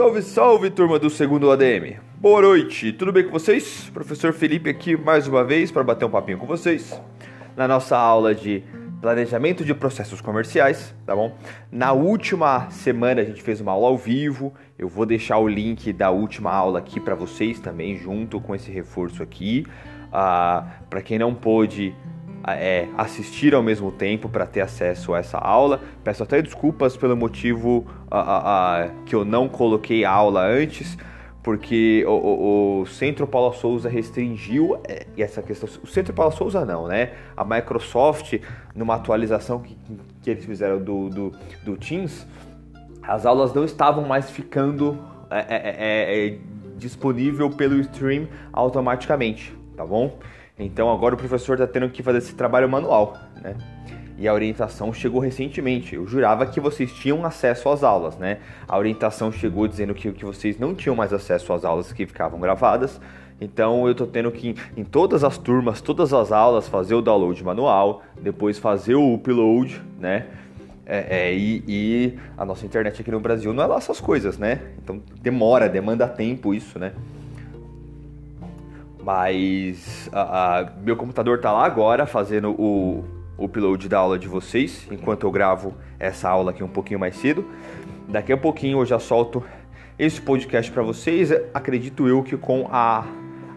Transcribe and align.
Salve, 0.00 0.22
salve, 0.22 0.70
turma 0.70 0.98
do 0.98 1.10
segundo 1.10 1.50
ADM. 1.50 1.98
Boa 2.16 2.40
noite, 2.40 2.90
tudo 2.90 3.12
bem 3.12 3.22
com 3.22 3.30
vocês? 3.30 3.90
Professor 3.92 4.32
Felipe 4.32 4.70
aqui 4.70 4.96
mais 4.96 5.28
uma 5.28 5.44
vez 5.44 5.70
para 5.70 5.84
bater 5.84 6.06
um 6.06 6.10
papinho 6.10 6.38
com 6.38 6.46
vocês 6.46 6.98
na 7.54 7.68
nossa 7.68 7.98
aula 7.98 8.34
de 8.34 8.64
planejamento 9.02 9.62
de 9.62 9.74
processos 9.74 10.22
comerciais, 10.22 10.94
tá 11.04 11.14
bom? 11.14 11.36
Na 11.70 11.92
última 11.92 12.70
semana 12.70 13.20
a 13.20 13.24
gente 13.26 13.42
fez 13.42 13.60
uma 13.60 13.72
aula 13.72 13.88
ao 13.88 13.98
vivo. 13.98 14.54
Eu 14.78 14.88
vou 14.88 15.04
deixar 15.04 15.36
o 15.36 15.46
link 15.46 15.92
da 15.92 16.10
última 16.10 16.50
aula 16.50 16.78
aqui 16.78 16.98
para 16.98 17.14
vocês 17.14 17.60
também, 17.60 17.98
junto 17.98 18.40
com 18.40 18.54
esse 18.54 18.70
reforço 18.70 19.22
aqui. 19.22 19.66
Ah, 20.10 20.66
para 20.88 21.02
quem 21.02 21.18
não 21.18 21.34
pôde 21.34 21.94
é, 22.56 22.88
assistir 22.96 23.54
ao 23.54 23.62
mesmo 23.62 23.90
tempo 23.90 24.28
para 24.28 24.46
ter 24.46 24.60
acesso 24.60 25.14
a 25.14 25.18
essa 25.18 25.38
aula. 25.38 25.80
Peço 26.02 26.22
até 26.22 26.40
desculpas 26.40 26.96
pelo 26.96 27.16
motivo 27.16 27.86
que 29.06 29.14
eu 29.14 29.24
não 29.24 29.48
coloquei 29.48 30.04
a 30.04 30.10
aula 30.10 30.44
antes, 30.44 30.96
porque 31.42 32.04
o, 32.06 32.10
o, 32.10 32.80
o 32.80 32.86
Centro 32.86 33.26
Paula 33.26 33.52
Souza 33.52 33.88
restringiu 33.88 34.78
é, 34.86 35.06
essa 35.16 35.42
questão. 35.42 35.68
O 35.82 35.86
Centro 35.86 36.12
Paula 36.12 36.32
Souza 36.32 36.64
não, 36.64 36.86
né? 36.86 37.12
A 37.36 37.44
Microsoft, 37.44 38.38
numa 38.74 38.96
atualização 38.96 39.60
que, 39.60 39.76
que 40.22 40.30
eles 40.30 40.44
fizeram 40.44 40.78
do, 40.78 41.08
do, 41.08 41.32
do 41.64 41.76
Teams, 41.76 42.26
as 43.02 43.24
aulas 43.24 43.54
não 43.54 43.64
estavam 43.64 44.06
mais 44.06 44.30
ficando 44.30 44.98
é, 45.30 45.38
é, 45.38 45.76
é, 45.78 46.28
é 46.28 46.38
disponível 46.76 47.50
pelo 47.50 47.78
stream 47.80 48.26
automaticamente, 48.52 49.54
tá 49.76 49.84
bom? 49.84 50.18
Então 50.60 50.92
agora 50.92 51.14
o 51.14 51.18
professor 51.18 51.54
está 51.54 51.66
tendo 51.66 51.88
que 51.88 52.02
fazer 52.02 52.18
esse 52.18 52.34
trabalho 52.34 52.68
manual, 52.68 53.16
né? 53.42 53.56
E 54.18 54.28
a 54.28 54.34
orientação 54.34 54.92
chegou 54.92 55.18
recentemente. 55.18 55.94
Eu 55.94 56.06
jurava 56.06 56.44
que 56.44 56.60
vocês 56.60 56.92
tinham 56.92 57.24
acesso 57.24 57.70
às 57.70 57.82
aulas, 57.82 58.18
né? 58.18 58.38
A 58.68 58.76
orientação 58.76 59.32
chegou 59.32 59.66
dizendo 59.66 59.94
que, 59.94 60.12
que 60.12 60.24
vocês 60.26 60.58
não 60.58 60.74
tinham 60.74 60.94
mais 60.94 61.10
acesso 61.10 61.50
às 61.54 61.64
aulas 61.64 61.90
que 61.90 62.06
ficavam 62.06 62.38
gravadas. 62.38 63.00
Então 63.40 63.88
eu 63.88 63.94
tô 63.94 64.06
tendo 64.06 64.30
que, 64.30 64.54
em 64.76 64.84
todas 64.84 65.24
as 65.24 65.38
turmas, 65.38 65.80
todas 65.80 66.12
as 66.12 66.30
aulas, 66.30 66.68
fazer 66.68 66.94
o 66.94 67.00
download 67.00 67.42
manual, 67.42 68.02
depois 68.20 68.58
fazer 68.58 68.94
o 68.94 69.14
upload, 69.14 69.80
né? 69.98 70.26
É, 70.84 71.28
é, 71.28 71.34
e, 71.34 71.64
e, 71.66 72.18
a 72.36 72.44
nossa 72.44 72.66
internet 72.66 73.00
aqui 73.00 73.10
no 73.10 73.20
Brasil 73.20 73.54
não 73.54 73.62
é 73.62 73.66
lá 73.66 73.76
essas 73.76 74.00
coisas, 74.00 74.36
né? 74.36 74.60
Então 74.82 75.00
demora, 75.22 75.68
demanda 75.68 76.06
tempo 76.06 76.52
isso, 76.52 76.78
né? 76.78 76.92
Mas 79.02 80.08
a, 80.12 80.58
a, 80.60 80.70
meu 80.82 80.96
computador 80.96 81.36
está 81.36 81.52
lá 81.52 81.64
agora 81.64 82.06
fazendo 82.06 82.50
o, 82.50 83.04
o 83.38 83.44
upload 83.44 83.88
da 83.88 83.98
aula 83.98 84.18
de 84.18 84.28
vocês, 84.28 84.86
enquanto 84.90 85.26
eu 85.26 85.30
gravo 85.30 85.74
essa 85.98 86.28
aula 86.28 86.50
aqui 86.50 86.62
um 86.62 86.68
pouquinho 86.68 87.00
mais 87.00 87.16
cedo. 87.16 87.44
Daqui 88.08 88.32
a 88.32 88.36
pouquinho 88.36 88.80
eu 88.80 88.86
já 88.86 88.98
solto 88.98 89.42
esse 89.98 90.20
podcast 90.20 90.70
para 90.70 90.82
vocês. 90.82 91.32
Acredito 91.54 92.08
eu 92.08 92.22
que 92.22 92.36
com 92.36 92.68
a, 92.70 93.06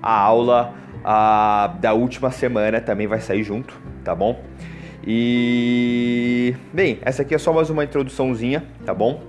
a 0.02 0.19
aula 0.19 0.73
a, 1.03 1.75
da 1.80 1.94
última 1.94 2.31
semana 2.31 2.80
também 2.80 3.07
vai 3.07 3.19
sair 3.19 3.44
junto, 3.44 3.78
tá 4.03 4.16
bom? 4.16 4.41
E 5.05 6.55
bem, 6.72 7.00
essa 7.02 7.23
aqui 7.23 7.35
é 7.35 7.38
só 7.38 7.52
mais 7.52 7.69
uma 7.69 7.83
introduçãozinha, 7.83 8.63
tá 8.85 8.94
bom? 8.94 9.22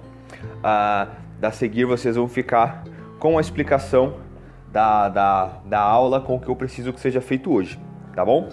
Ah, 0.63 1.09
da 1.41 1.51
seguir 1.51 1.85
vocês 1.85 2.15
vão 2.15 2.29
ficar 2.29 2.85
com 3.19 3.37
a 3.39 3.41
explicação 3.41 4.24
da, 4.75 5.09
da, 5.09 5.47
da 5.65 5.81
aula 5.81 6.21
com 6.21 6.35
o 6.35 6.41
que 6.41 6.49
eu 6.49 6.57
preciso 6.57 6.93
que 6.93 6.99
seja 6.99 7.21
feito 7.21 7.53
hoje, 7.53 7.79
tá 8.13 8.25
bom? 8.25 8.49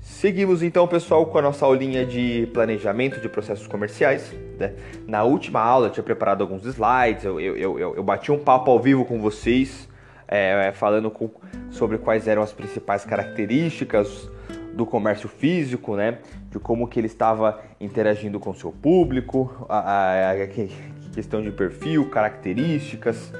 Seguimos 0.00 0.60
então, 0.60 0.88
pessoal, 0.88 1.24
com 1.26 1.38
a 1.38 1.42
nossa 1.42 1.64
aulinha 1.66 2.04
de 2.04 2.48
planejamento 2.52 3.20
de 3.20 3.28
processos 3.28 3.68
comerciais. 3.68 4.34
Né? 4.58 4.72
Na 5.06 5.22
última 5.22 5.60
aula 5.60 5.86
eu 5.86 5.90
tinha 5.90 6.02
preparado 6.02 6.40
alguns 6.40 6.64
slides, 6.64 7.24
eu, 7.24 7.38
eu, 7.38 7.78
eu, 7.78 7.94
eu 7.94 8.02
bati 8.02 8.32
um 8.32 8.38
papo 8.38 8.72
ao 8.72 8.80
vivo 8.80 9.04
com 9.04 9.20
vocês 9.20 9.88
é, 10.28 10.72
falando 10.72 11.10
com, 11.10 11.30
sobre 11.70 11.98
quais 11.98 12.26
eram 12.26 12.42
as 12.42 12.52
principais 12.52 13.04
características 13.04 14.30
do 14.74 14.84
comércio 14.84 15.28
físico, 15.28 15.96
né? 15.96 16.18
De 16.50 16.58
como 16.58 16.88
que 16.88 16.98
ele 16.98 17.06
estava 17.06 17.60
interagindo 17.80 18.40
com 18.40 18.52
seu 18.54 18.72
público, 18.72 19.66
a, 19.68 19.78
a, 19.78 20.30
a 20.32 20.48
questão 21.14 21.42
de 21.42 21.50
perfil, 21.50 22.08
características, 22.10 23.32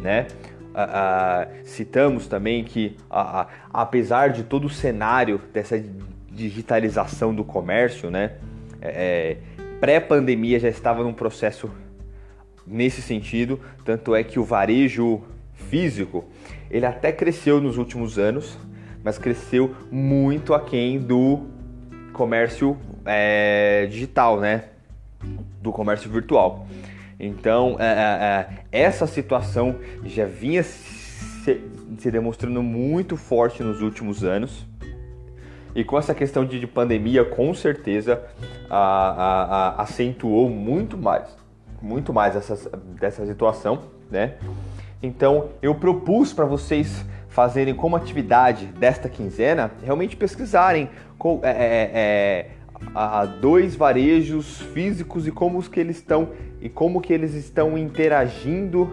né? 0.00 0.26
A, 0.74 1.46
citamos 1.64 2.26
também 2.26 2.64
que, 2.64 2.96
apesar 3.72 4.28
de 4.28 4.42
todo 4.44 4.66
o 4.66 4.70
cenário 4.70 5.40
dessa 5.52 5.82
digitalização 6.30 7.34
do 7.34 7.44
comércio, 7.44 8.10
né? 8.10 8.32
É, 8.80 9.36
Pré-pandemia 9.80 10.60
já 10.60 10.68
estava 10.68 11.02
num 11.02 11.14
processo 11.14 11.70
nesse 12.66 13.00
sentido, 13.00 13.58
tanto 13.84 14.14
é 14.14 14.22
que 14.22 14.38
o 14.38 14.44
varejo 14.44 15.22
físico, 15.60 16.24
ele 16.70 16.86
até 16.86 17.12
cresceu 17.12 17.60
nos 17.60 17.78
últimos 17.78 18.18
anos, 18.18 18.58
mas 19.02 19.18
cresceu 19.18 19.74
muito 19.90 20.54
aquém 20.54 20.98
do 20.98 21.46
comércio 22.12 22.76
é, 23.04 23.86
digital, 23.90 24.40
né? 24.40 24.64
Do 25.60 25.72
comércio 25.72 26.10
virtual. 26.10 26.66
Então, 27.18 27.76
é, 27.78 27.84
é, 28.72 28.78
é 28.78 28.82
essa 28.82 29.06
situação 29.06 29.76
já 30.04 30.24
vinha 30.24 30.62
se, 30.62 31.60
se, 31.98 32.10
demonstrando 32.10 32.62
muito 32.62 33.16
forte 33.16 33.62
nos 33.62 33.82
últimos 33.82 34.24
anos. 34.24 34.66
E 35.74 35.84
com 35.84 35.98
essa 35.98 36.14
questão 36.14 36.44
de, 36.44 36.58
de 36.58 36.66
pandemia, 36.66 37.24
com 37.24 37.54
certeza, 37.54 38.24
a, 38.68 38.76
a, 38.76 39.42
a, 39.42 39.82
acentuou 39.82 40.48
muito 40.48 40.98
mais, 40.98 41.36
muito 41.80 42.12
mais 42.12 42.34
essa, 42.34 42.76
dessa 42.98 43.24
situação, 43.26 43.82
né? 44.10 44.34
Então 45.02 45.50
eu 45.62 45.74
propus 45.74 46.32
para 46.32 46.44
vocês 46.44 47.04
fazerem 47.28 47.74
como 47.74 47.96
atividade 47.96 48.66
desta 48.66 49.08
quinzena 49.08 49.70
realmente 49.82 50.16
pesquisarem 50.16 50.90
com, 51.16 51.40
é, 51.42 51.50
é, 51.50 51.90
é 51.94 52.50
a, 52.94 53.24
dois 53.24 53.76
varejos 53.76 54.60
físicos 54.72 55.26
e 55.26 55.30
como 55.30 55.62
que 55.62 55.78
eles 55.78 55.96
estão 55.96 56.30
e 56.60 56.68
como 56.68 57.00
que 57.00 57.12
eles 57.12 57.34
estão 57.34 57.78
interagindo 57.78 58.92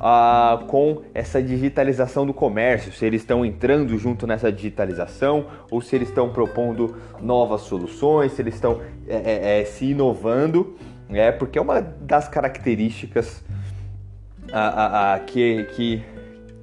uh, 0.00 0.64
com 0.66 1.02
essa 1.14 1.42
digitalização 1.42 2.26
do 2.26 2.34
comércio, 2.34 2.92
se 2.92 3.04
eles 3.04 3.22
estão 3.22 3.44
entrando 3.44 3.96
junto 3.98 4.26
nessa 4.26 4.50
digitalização 4.50 5.46
ou 5.70 5.80
se 5.80 5.94
eles 5.94 6.08
estão 6.08 6.30
propondo 6.30 6.96
novas 7.20 7.62
soluções, 7.62 8.32
se 8.32 8.42
eles 8.42 8.54
estão 8.54 8.80
é, 9.06 9.16
é, 9.16 9.60
é 9.60 9.64
se 9.64 9.86
inovando, 9.86 10.76
é 11.10 11.30
porque 11.30 11.58
é 11.58 11.62
uma 11.62 11.80
das 11.80 12.28
características 12.28 13.44
a, 14.52 14.60
a, 14.60 15.14
a, 15.14 15.20
que, 15.20 15.64
que, 15.74 16.04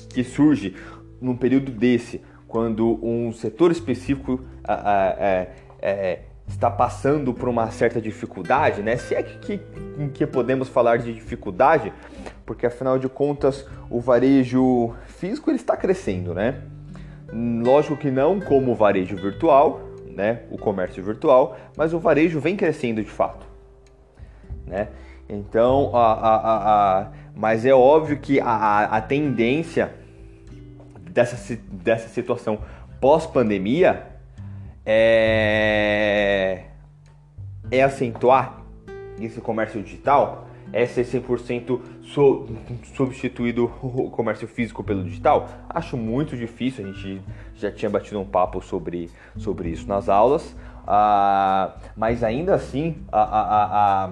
que 0.10 0.24
surge 0.24 0.76
num 1.22 1.36
período 1.36 1.72
desse, 1.72 2.22
quando 2.48 3.00
um 3.04 3.32
setor 3.32 3.72
específico 3.72 4.44
é, 4.68 5.50
é, 5.82 6.20
está 6.48 6.70
passando 6.70 7.34
por 7.34 7.50
uma 7.50 7.70
certa 7.72 8.00
dificuldade, 8.00 8.82
né? 8.82 8.96
Se 8.98 9.14
é 9.14 9.22
que, 9.22 9.58
que, 9.58 10.10
que 10.14 10.26
podemos 10.26 10.70
falar 10.70 10.98
de 10.98 11.14
dificuldade, 11.14 11.92
porque 12.46 12.66
afinal 12.66 12.98
de 12.98 13.10
contas 13.10 13.68
o 13.90 14.00
varejo 14.00 14.94
físico 15.06 15.50
ele 15.50 15.58
está 15.58 15.76
crescendo, 15.76 16.34
né? 16.34 16.62
Lógico 17.32 17.98
que 17.98 18.10
não 18.10 18.40
como 18.40 18.72
o 18.72 18.76
varejo 18.76 19.16
virtual, 19.18 19.82
né? 20.16 20.44
O 20.50 20.58
comércio 20.58 21.04
virtual, 21.04 21.58
mas 21.76 21.94
o 21.94 22.00
varejo 22.00 22.40
vem 22.40 22.56
crescendo 22.56 23.04
de 23.04 23.10
fato, 23.10 23.46
né? 24.66 24.88
Então, 25.30 25.96
a, 25.96 26.14
a, 26.14 27.00
a, 27.02 27.12
mas 27.36 27.66
é 27.66 27.74
óbvio 27.74 28.18
que 28.18 28.40
a, 28.40 28.86
a 28.86 29.02
tendência 29.02 29.94
dessa, 31.12 31.60
dessa 31.72 32.08
situação 32.10 32.60
pós-pandemia 33.02 34.08
é, 34.86 36.64
é 37.70 37.84
acentuar 37.84 38.62
esse 39.20 39.42
comércio 39.42 39.82
digital, 39.82 40.48
é 40.72 40.86
ser 40.86 41.06
100% 41.06 41.80
so, 42.04 42.48
substituído 42.96 43.66
o 43.82 44.10
comércio 44.10 44.48
físico 44.48 44.84
pelo 44.84 45.04
digital? 45.04 45.50
Acho 45.70 45.98
muito 45.98 46.38
difícil, 46.38 46.86
a 46.86 46.92
gente 46.92 47.22
já 47.56 47.72
tinha 47.72 47.90
batido 47.90 48.20
um 48.20 48.26
papo 48.26 48.62
sobre, 48.62 49.10
sobre 49.38 49.70
isso 49.70 49.88
nas 49.88 50.08
aulas, 50.08 50.56
uh, 50.84 51.74
mas 51.96 52.24
ainda 52.24 52.56
assim 52.56 52.98
a, 53.12 53.22
a, 53.22 54.04
a 54.06 54.10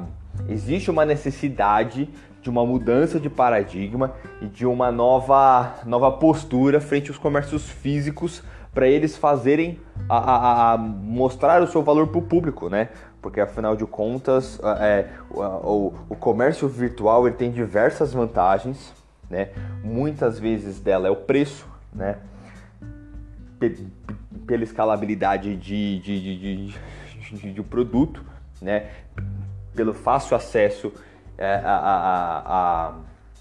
existe 0.47 0.91
uma 0.91 1.05
necessidade 1.05 2.09
de 2.41 2.49
uma 2.49 2.65
mudança 2.65 3.19
de 3.19 3.29
paradigma 3.29 4.13
e 4.39 4.45
de 4.45 4.65
uma 4.65 4.91
nova, 4.91 5.75
nova 5.85 6.11
postura 6.11 6.79
frente 6.79 7.09
aos 7.09 7.17
comércios 7.17 7.67
físicos 7.67 8.43
para 8.75 8.87
eles 8.87 9.15
fazerem 9.15 9.79
a, 10.09 10.17
a, 10.17 10.73
a, 10.73 10.77
mostrar 10.77 11.63
o 11.63 11.67
seu 11.67 11.81
valor 11.81 12.07
para 12.07 12.19
o 12.19 12.21
público, 12.21 12.69
né? 12.69 12.89
Porque 13.21 13.39
afinal 13.39 13.75
de 13.75 13.85
contas, 13.85 14.59
é, 14.81 15.07
o, 15.31 15.93
o, 16.09 16.15
comércio 16.15 16.67
virtual 16.67 17.25
ele 17.25 17.37
tem 17.37 17.51
diversas 17.51 18.13
vantagens, 18.13 18.93
né? 19.29 19.49
Muitas 19.81 20.37
vezes 20.37 20.81
dela 20.81 21.07
é 21.07 21.11
o 21.11 21.15
preço, 21.15 21.65
né? 21.91 22.17
Pela 24.45 24.63
escalabilidade 24.63 25.55
de, 25.55 25.99
de, 25.99 26.69
de, 27.39 27.53
de, 27.53 27.63
produto, 27.63 28.23
né? 28.61 28.89
Pelo 29.75 29.93
fácil 29.93 30.35
acesso 30.35 30.93
é, 31.37 31.55
a, 31.63 31.75
a, 31.75 32.39
a, 32.47 32.93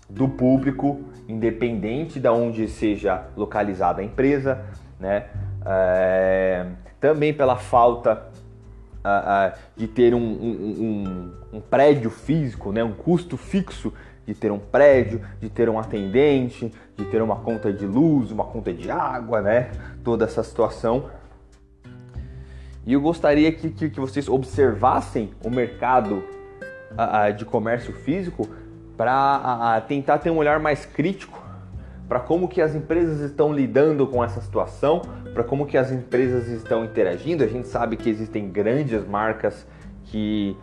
do 0.08 0.28
público, 0.28 1.02
independente 1.28 2.18
de 2.18 2.28
onde 2.28 2.68
seja 2.68 3.24
localizada 3.36 4.00
a 4.00 4.04
empresa, 4.04 4.64
né? 4.98 5.26
É, 5.64 6.66
também 7.00 7.32
pela 7.32 7.56
falta 7.56 8.34
de 9.76 9.86
ter 9.86 10.14
um, 10.14 10.18
um, 10.18 11.34
um, 11.52 11.56
um, 11.58 11.60
prédio 11.60 12.10
físico, 12.10 12.72
né? 12.72 12.82
um 12.82 12.92
custo 12.92 13.36
fixo 13.36 13.92
de 14.26 14.34
ter 14.34 14.50
um 14.50 14.58
prédio, 14.58 15.20
de 15.40 15.50
ter 15.50 15.68
um 15.68 15.78
atendente, 15.78 16.72
de 16.96 17.04
ter 17.04 17.20
uma 17.20 17.36
conta 17.36 17.70
de 17.70 17.84
luz, 17.84 18.30
uma 18.30 18.44
conta 18.44 18.72
de 18.72 18.90
água, 18.90 19.42
né? 19.42 19.70
Toda 20.02 20.24
essa 20.24 20.42
situação. 20.42 21.10
E 22.86 22.92
eu 22.92 23.00
gostaria 23.00 23.50
que, 23.50 23.70
que, 23.70 23.90
que 23.90 24.00
vocês 24.00 24.28
observassem 24.28 25.30
o 25.42 25.50
mercado 25.50 26.22
uh, 26.92 27.32
de 27.34 27.44
comércio 27.44 27.92
físico 27.92 28.48
para 28.96 29.80
tentar 29.88 30.18
ter 30.18 30.30
um 30.30 30.36
olhar 30.36 30.60
mais 30.60 30.84
crítico 30.84 31.44
para 32.08 32.20
como 32.20 32.48
que 32.48 32.60
as 32.60 32.74
empresas 32.74 33.20
estão 33.20 33.52
lidando 33.52 34.06
com 34.06 34.22
essa 34.22 34.40
situação, 34.40 35.02
para 35.32 35.42
como 35.42 35.66
que 35.66 35.76
as 35.76 35.90
empresas 35.90 36.48
estão 36.48 36.84
interagindo. 36.84 37.42
A 37.42 37.46
gente 37.46 37.66
sabe 37.66 37.96
que 37.96 38.10
existem 38.10 38.48
grandes 38.50 39.06
marcas 39.06 39.66
que 40.04 40.56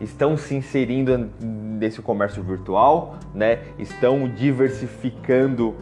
estão 0.00 0.36
se 0.36 0.54
inserindo 0.54 1.30
nesse 1.40 2.00
comércio 2.00 2.42
virtual, 2.42 3.16
né? 3.34 3.58
Estão 3.78 4.28
diversificando 4.28 5.74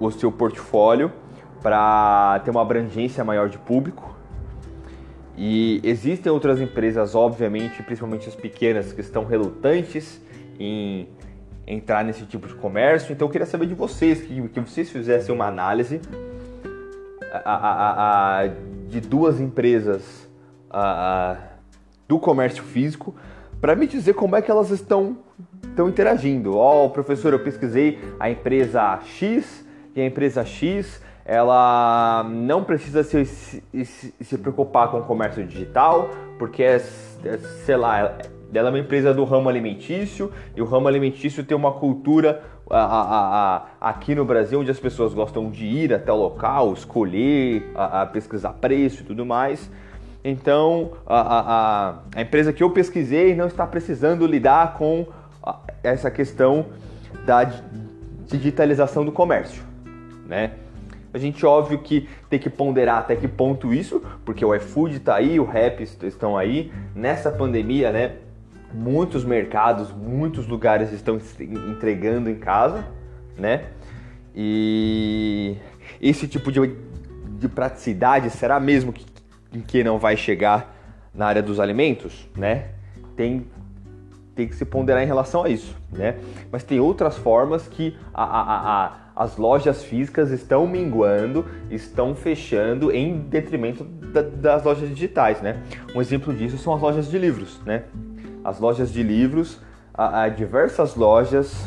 o 0.00 0.10
seu 0.10 0.32
portfólio 0.32 1.12
para 1.62 2.40
ter 2.44 2.50
uma 2.50 2.62
abrangência 2.62 3.22
maior 3.22 3.48
de 3.48 3.58
público. 3.58 4.13
E 5.36 5.80
existem 5.82 6.30
outras 6.30 6.60
empresas, 6.60 7.14
obviamente, 7.14 7.82
principalmente 7.82 8.28
as 8.28 8.34
pequenas, 8.34 8.92
que 8.92 9.00
estão 9.00 9.24
relutantes 9.24 10.20
em 10.58 11.08
entrar 11.66 12.04
nesse 12.04 12.24
tipo 12.24 12.46
de 12.46 12.54
comércio. 12.54 13.12
Então 13.12 13.26
eu 13.26 13.32
queria 13.32 13.46
saber 13.46 13.66
de 13.66 13.74
vocês, 13.74 14.20
que, 14.20 14.48
que 14.48 14.60
vocês 14.60 14.90
fizessem 14.90 15.34
uma 15.34 15.46
análise 15.46 16.00
a, 17.32 17.54
a, 17.54 18.42
a, 18.42 18.46
de 18.88 19.00
duas 19.00 19.40
empresas 19.40 20.28
do 22.08 22.18
comércio 22.18 22.62
físico 22.62 23.14
para 23.60 23.76
me 23.76 23.86
dizer 23.86 24.14
como 24.14 24.36
é 24.36 24.42
que 24.42 24.50
elas 24.50 24.70
estão, 24.70 25.18
estão 25.62 25.88
interagindo. 25.88 26.56
Ó, 26.56 26.84
oh, 26.84 26.90
professor, 26.90 27.32
eu 27.32 27.38
pesquisei 27.38 27.98
a 28.20 28.28
empresa 28.28 29.00
X 29.04 29.64
e 29.94 30.00
a 30.00 30.06
empresa 30.06 30.44
X 30.44 31.00
ela 31.24 32.24
não 32.28 32.62
precisa 32.62 33.02
se, 33.02 33.24
se, 33.24 34.14
se 34.20 34.38
preocupar 34.38 34.90
com 34.90 34.98
o 34.98 35.04
comércio 35.04 35.44
digital, 35.46 36.10
porque 36.38 36.62
é, 36.62 36.76
é 36.76 37.38
sei 37.64 37.76
lá, 37.76 38.18
ela 38.52 38.68
é 38.68 38.70
uma 38.70 38.78
empresa 38.78 39.12
do 39.14 39.24
ramo 39.24 39.48
alimentício 39.48 40.30
e 40.54 40.60
o 40.60 40.64
ramo 40.64 40.86
alimentício 40.86 41.42
tem 41.42 41.56
uma 41.56 41.72
cultura 41.72 42.42
a, 42.70 42.78
a, 42.78 43.56
a, 43.56 43.90
aqui 43.90 44.14
no 44.14 44.24
Brasil 44.24 44.60
onde 44.60 44.70
as 44.70 44.78
pessoas 44.78 45.12
gostam 45.14 45.50
de 45.50 45.64
ir 45.64 45.92
até 45.92 46.12
o 46.12 46.16
local, 46.16 46.72
escolher, 46.72 47.72
pesquisar 48.12 48.52
preço 48.54 49.02
e 49.02 49.04
tudo 49.04 49.24
mais. 49.24 49.70
Então 50.22 50.92
a, 51.06 51.98
a, 52.14 52.20
empresa 52.20 52.52
que 52.52 52.62
eu 52.62 52.70
pesquisei 52.70 53.34
não 53.34 53.46
está 53.46 53.66
precisando 53.66 54.26
lidar 54.26 54.74
com 54.74 55.06
essa 55.82 56.10
questão 56.10 56.66
da 57.26 57.50
digitalização 58.26 59.04
do 59.04 59.12
comércio, 59.12 59.62
né? 60.26 60.52
A 61.14 61.18
gente, 61.18 61.46
óbvio, 61.46 61.78
que 61.78 62.08
tem 62.28 62.40
que 62.40 62.50
ponderar 62.50 62.98
até 62.98 63.14
que 63.14 63.28
ponto 63.28 63.72
isso, 63.72 64.02
porque 64.24 64.44
o 64.44 64.52
iFood 64.52 64.96
está 64.96 65.14
aí, 65.14 65.38
o 65.38 65.44
Rap 65.44 65.80
estão 65.80 66.36
aí. 66.36 66.72
Nessa 66.92 67.30
pandemia, 67.30 67.92
né, 67.92 68.16
muitos 68.74 69.24
mercados, 69.24 69.92
muitos 69.92 70.48
lugares 70.48 70.92
estão 70.92 71.20
entregando 71.70 72.28
em 72.28 72.34
casa, 72.34 72.84
né? 73.38 73.66
E 74.34 75.56
esse 76.00 76.26
tipo 76.26 76.50
de, 76.50 76.76
de 77.38 77.48
praticidade 77.48 78.28
será 78.30 78.58
mesmo 78.58 78.92
que, 78.92 79.06
que 79.68 79.84
não 79.84 80.00
vai 80.00 80.16
chegar 80.16 80.74
na 81.14 81.26
área 81.26 81.42
dos 81.42 81.60
alimentos, 81.60 82.28
né? 82.36 82.70
Tem, 83.16 83.46
tem 84.34 84.48
que 84.48 84.56
se 84.56 84.64
ponderar 84.64 85.00
em 85.04 85.06
relação 85.06 85.44
a 85.44 85.48
isso, 85.48 85.76
né? 85.92 86.16
Mas 86.50 86.64
tem 86.64 86.80
outras 86.80 87.16
formas 87.16 87.68
que 87.68 87.96
a, 88.12 88.24
a, 88.24 88.84
a, 88.86 88.92
as 89.14 89.36
lojas 89.36 89.84
físicas 89.84 90.30
estão 90.30 90.66
minguando, 90.66 91.46
estão 91.70 92.14
fechando 92.14 92.90
em 92.90 93.18
detrimento 93.18 93.84
da, 93.84 94.22
das 94.22 94.64
lojas 94.64 94.88
digitais, 94.88 95.40
né? 95.40 95.62
Um 95.94 96.00
exemplo 96.00 96.32
disso 96.34 96.58
são 96.58 96.74
as 96.74 96.80
lojas 96.80 97.08
de 97.08 97.18
livros, 97.18 97.60
né? 97.64 97.84
as 98.44 98.60
lojas 98.60 98.92
de 98.92 99.02
livros, 99.02 99.58
a, 99.92 100.24
a 100.24 100.28
diversas 100.28 100.94
lojas 100.94 101.66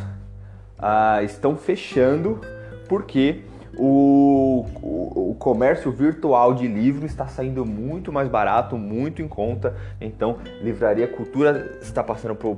a, 0.78 1.24
estão 1.24 1.58
fechando 1.58 2.40
porque 2.88 3.42
o, 3.76 4.66
o, 4.82 5.32
o, 5.32 5.36
comércio 5.36 5.92
virtual 5.92 6.54
de 6.54 6.68
livro 6.68 7.06
está 7.06 7.28
saindo 7.28 7.66
muito 7.66 8.14
mais 8.14 8.30
barato, 8.30 8.78
muito 8.78 9.22
em 9.22 9.28
conta. 9.28 9.76
Então, 10.00 10.38
Livraria 10.62 11.08
Cultura 11.08 11.78
está 11.82 12.04
passando 12.04 12.36
por, 12.36 12.58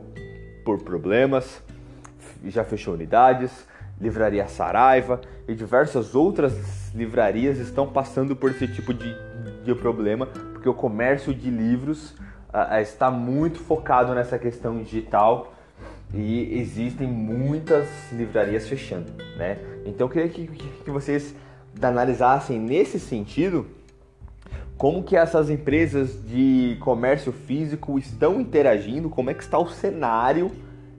por 0.63 0.81
problemas, 0.83 1.61
já 2.45 2.63
fechou 2.63 2.93
unidades. 2.93 3.67
Livraria 3.99 4.47
Saraiva 4.47 5.19
e 5.47 5.53
diversas 5.53 6.15
outras 6.15 6.93
livrarias 6.93 7.57
estão 7.57 7.87
passando 7.87 8.35
por 8.35 8.51
esse 8.51 8.67
tipo 8.67 8.93
de, 8.93 9.15
de 9.63 9.75
problema, 9.75 10.25
porque 10.25 10.69
o 10.69 10.73
comércio 10.73 11.33
de 11.33 11.49
livros 11.49 12.11
uh, 12.53 12.79
está 12.81 13.11
muito 13.11 13.59
focado 13.59 14.13
nessa 14.13 14.39
questão 14.39 14.81
digital 14.81 15.53
e 16.13 16.59
existem 16.59 17.07
muitas 17.07 17.87
livrarias 18.11 18.67
fechando, 18.67 19.11
né? 19.37 19.57
Então 19.85 20.07
eu 20.07 20.11
queria 20.11 20.29
que, 20.29 20.47
que 20.47 20.89
vocês 20.89 21.35
analisassem 21.81 22.59
nesse 22.59 22.99
sentido 22.99 23.67
como 24.77 25.03
que 25.03 25.15
essas 25.15 25.49
empresas 25.49 26.25
de 26.25 26.77
comércio 26.79 27.33
físico 27.33 27.99
estão 27.99 28.39
interagindo, 28.39 29.09
como 29.09 29.29
é 29.29 29.33
que 29.33 29.43
está 29.43 29.59
o 29.59 29.67
cenário 29.67 30.49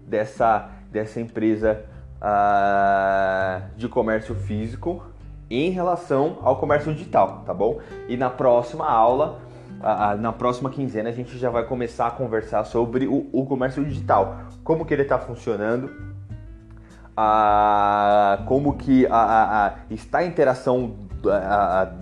dessa, 0.07 0.71
dessa 0.93 1.19
empresa 1.19 1.85
uh, 2.21 3.63
de 3.77 3.89
comércio 3.89 4.35
físico 4.35 5.03
em 5.51 5.71
relação 5.71 6.39
ao 6.43 6.57
comércio 6.57 6.93
digital, 6.93 7.43
tá 7.45 7.53
bom? 7.53 7.81
E 8.09 8.17
na 8.17 8.31
próxima 8.31 8.89
aula 8.89 9.41
a, 9.83 10.15
na 10.15 10.33
próxima 10.33 10.71
quinzena 10.71 11.09
a 11.09 11.13
gente 11.13 11.39
já 11.39 11.51
vai 11.51 11.65
começar 11.65 12.07
a 12.07 12.11
conversar 12.11 12.65
sobre 12.65 13.07
o, 13.07 13.29
o 13.33 13.47
comércio 13.47 13.85
digital, 13.85 14.43
como 14.63 14.85
que 14.85 14.95
ele 14.95 15.03
está 15.03 15.19
funcionando, 15.19 15.91
a, 17.17 18.43
como 18.47 18.77
que 18.77 19.07
a, 19.11 19.75
está 19.91 20.19
a 20.19 20.25
interação 20.25 20.95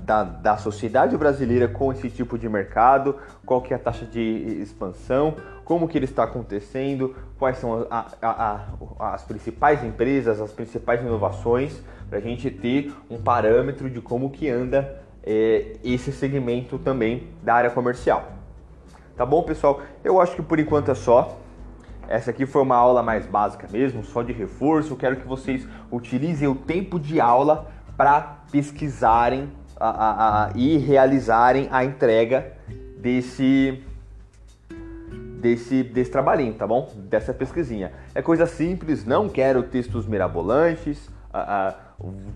da, 0.05 0.23
da 0.23 0.57
sociedade 0.57 1.17
brasileira 1.17 1.67
com 1.67 1.93
esse 1.93 2.09
tipo 2.09 2.39
de 2.39 2.49
mercado, 2.49 3.17
qual 3.45 3.61
que 3.61 3.73
é 3.73 3.77
a 3.77 3.79
taxa 3.79 4.05
de 4.05 4.21
expansão, 4.61 5.35
como 5.69 5.87
que 5.87 5.99
ele 5.99 6.07
está 6.07 6.25
acontecendo, 6.25 7.15
quais 7.39 7.59
são 7.59 7.87
as 8.99 9.23
principais 9.25 9.85
empresas, 9.85 10.41
as 10.41 10.51
principais 10.51 11.03
inovações, 11.03 11.83
para 12.09 12.17
a 12.17 12.23
gente 12.23 12.51
ter 12.51 12.91
um 13.11 13.21
parâmetro 13.21 13.91
de 13.91 14.01
como 14.01 14.31
que 14.31 14.49
anda 14.49 15.03
é, 15.23 15.77
esse 15.85 16.11
segmento 16.11 16.79
também 16.79 17.29
da 17.43 17.53
área 17.53 17.69
comercial. 17.69 18.33
Tá 19.15 19.27
bom, 19.27 19.43
pessoal? 19.43 19.83
Eu 20.03 20.19
acho 20.23 20.35
que 20.35 20.41
por 20.41 20.59
enquanto 20.59 20.91
é 20.91 20.95
só. 20.95 21.39
Essa 22.09 22.31
aqui 22.31 22.47
foi 22.47 22.63
uma 22.63 22.77
aula 22.77 23.03
mais 23.03 23.27
básica 23.27 23.69
mesmo, 23.71 24.03
só 24.03 24.23
de 24.23 24.33
reforço. 24.33 24.95
Eu 24.95 24.97
quero 24.97 25.17
que 25.17 25.29
vocês 25.29 25.69
utilizem 25.93 26.49
o 26.49 26.55
tempo 26.55 26.99
de 26.99 27.21
aula 27.21 27.71
para 27.95 28.39
pesquisarem 28.51 29.53
a, 29.79 29.91
a, 29.91 30.47
a, 30.47 30.51
e 30.55 30.79
realizarem 30.79 31.69
a 31.71 31.85
entrega 31.85 32.55
desse, 32.97 33.83
desse, 35.40 35.83
desse 35.83 36.11
trabalhinho, 36.11 36.54
tá 36.54 36.66
bom? 36.66 36.90
Dessa 36.97 37.33
pesquisinha. 37.33 37.92
É 38.14 38.21
coisa 38.21 38.47
simples, 38.47 39.04
não 39.04 39.28
quero 39.28 39.62
textos 39.62 40.07
mirabolantes. 40.07 41.09
A, 41.33 41.75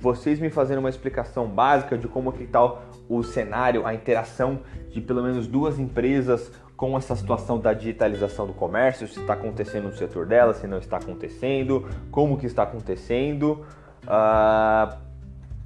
vocês 0.01 0.39
me 0.41 0.51
fazendo 0.51 0.79
uma 0.79 0.89
explicação 0.89 1.47
básica 1.47 1.97
de 1.97 2.09
como 2.09 2.33
que 2.33 2.45
está 2.45 2.79
o 3.09 3.23
cenário, 3.23 3.87
a 3.87 3.95
interação 3.95 4.61
de 4.91 5.01
pelo 5.01 5.23
menos 5.23 5.47
duas 5.47 5.79
empresas 5.79 6.51
com 6.77 6.97
essa 6.97 7.15
situação 7.15 7.61
da 7.61 7.73
digitalização 7.73 8.47
do 8.47 8.53
comércio, 8.53 9.07
se 9.07 9.21
está 9.21 9.35
acontecendo 9.35 9.85
no 9.85 9.97
setor 9.97 10.27
dela, 10.27 10.53
se 10.53 10.67
não 10.67 10.79
está 10.79 10.97
acontecendo, 10.97 11.89
como 12.11 12.37
que 12.37 12.47
está 12.47 12.65
acontecendo, 12.65 13.65
uh, 14.03 14.09
ah, 14.09 14.99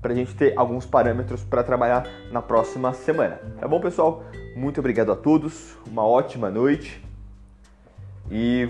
para 0.02 0.12
a 0.12 0.14
gente 0.14 0.34
ter 0.34 0.52
alguns 0.58 0.84
parâmetros 0.84 1.42
para 1.42 1.64
trabalhar 1.64 2.06
na 2.30 2.42
próxima 2.42 2.92
semana. 2.92 3.40
Tá 3.58 3.66
bom, 3.66 3.80
pessoal? 3.80 4.24
Muito 4.54 4.78
obrigado 4.78 5.10
a 5.10 5.16
todos, 5.16 5.78
uma 5.86 6.06
ótima 6.06 6.50
noite 6.50 7.05
e 8.30 8.68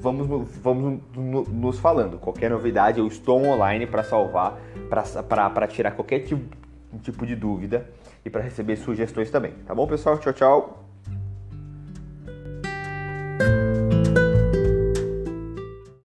vamos, 0.00 0.26
vamos 0.62 1.00
nos 1.14 1.78
falando. 1.78 2.18
Qualquer 2.18 2.50
novidade, 2.50 2.98
eu 2.98 3.06
estou 3.06 3.44
online 3.44 3.86
para 3.86 4.02
salvar, 4.02 4.58
para 4.88 5.66
tirar 5.66 5.92
qualquer 5.92 6.20
tipo, 6.20 6.56
tipo 7.02 7.26
de 7.26 7.36
dúvida 7.36 7.88
e 8.24 8.30
para 8.30 8.42
receber 8.42 8.76
sugestões 8.76 9.30
também. 9.30 9.52
Tá 9.66 9.74
bom, 9.74 9.86
pessoal? 9.86 10.18
Tchau, 10.18 10.32
tchau. 10.32 10.85